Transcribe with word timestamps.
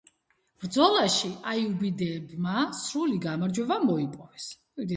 ბრძოლაში 0.61 1.29
აიუბიდებმა 1.51 2.65
სრული 2.81 3.21
გამარჯვება 3.29 3.81
მოიპოვეს. 3.87 4.53